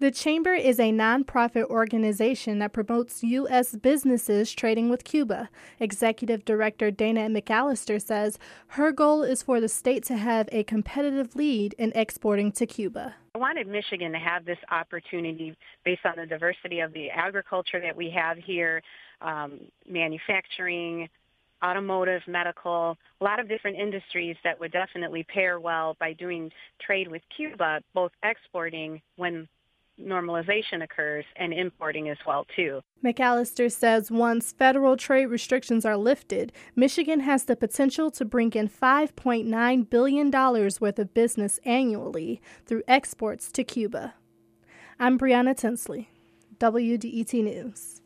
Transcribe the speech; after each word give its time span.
The 0.00 0.10
Chamber 0.10 0.54
is 0.54 0.80
a 0.80 0.92
nonprofit 0.92 1.64
organization 1.64 2.58
that 2.60 2.72
promotes 2.72 3.22
U.S. 3.22 3.76
businesses 3.76 4.50
trading 4.50 4.88
with 4.88 5.04
Cuba. 5.04 5.50
Executive 5.78 6.42
Director 6.46 6.90
Dana 6.90 7.28
McAllister 7.28 8.00
says 8.00 8.38
her 8.68 8.92
goal 8.92 9.22
is 9.22 9.42
for 9.42 9.60
the 9.60 9.68
state 9.68 10.02
to 10.04 10.16
have 10.16 10.48
a 10.52 10.64
competitive 10.64 11.36
lead 11.36 11.74
in 11.74 11.92
exporting 11.94 12.50
to 12.52 12.64
Cuba. 12.64 13.14
I 13.34 13.38
wanted 13.38 13.68
Michigan 13.68 14.12
to 14.12 14.18
have 14.18 14.46
this 14.46 14.56
opportunity 14.70 15.54
based 15.84 16.06
on 16.06 16.14
the 16.16 16.24
diversity 16.24 16.80
of 16.80 16.94
the 16.94 17.10
agriculture 17.10 17.82
that 17.82 17.94
we 17.94 18.08
have 18.08 18.38
here, 18.38 18.80
um, 19.20 19.60
manufacturing, 19.86 21.10
automotive, 21.62 22.22
medical, 22.26 22.96
a 23.20 23.24
lot 23.24 23.38
of 23.38 23.50
different 23.50 23.76
industries 23.76 24.36
that 24.44 24.58
would 24.60 24.72
definitely 24.72 25.24
pair 25.24 25.60
well 25.60 25.94
by 26.00 26.14
doing 26.14 26.50
trade 26.80 27.06
with 27.06 27.20
Cuba, 27.36 27.82
both 27.92 28.12
exporting 28.22 29.02
when 29.16 29.46
normalization 30.00 30.82
occurs 30.82 31.24
and 31.36 31.52
importing 31.52 32.08
as 32.08 32.18
well 32.26 32.46
too. 32.56 32.80
McAllister 33.04 33.70
says 33.70 34.10
once 34.10 34.52
federal 34.52 34.96
trade 34.96 35.26
restrictions 35.26 35.84
are 35.84 35.96
lifted, 35.96 36.52
Michigan 36.74 37.20
has 37.20 37.44
the 37.44 37.56
potential 37.56 38.10
to 38.12 38.24
bring 38.24 38.52
in 38.52 38.68
5.9 38.68 39.90
billion 39.90 40.30
dollars 40.30 40.80
worth 40.80 40.98
of 40.98 41.14
business 41.14 41.58
annually 41.64 42.40
through 42.66 42.82
exports 42.88 43.50
to 43.52 43.64
Cuba. 43.64 44.14
I'm 44.98 45.18
Brianna 45.18 45.56
Tinsley, 45.56 46.10
WDET 46.58 47.32
News. 47.42 48.00